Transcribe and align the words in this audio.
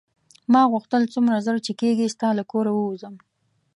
ما 0.51 0.61
غوښتل 0.71 1.03
څومره 1.13 1.37
ژر 1.45 1.57
چې 1.65 1.73
کېږي 1.81 2.07
ستا 2.15 2.29
له 2.39 2.43
کوره 2.51 2.71
ووځم. 2.73 3.15